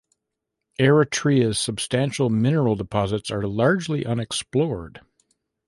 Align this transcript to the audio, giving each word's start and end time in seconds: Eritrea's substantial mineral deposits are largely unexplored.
Eritrea's 0.79 1.59
substantial 1.59 2.31
mineral 2.31 2.75
deposits 2.75 3.29
are 3.29 3.45
largely 3.45 4.03
unexplored. 4.03 5.01